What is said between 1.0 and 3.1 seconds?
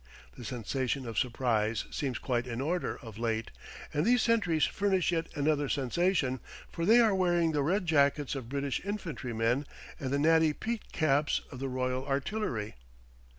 of surprise seems quite in order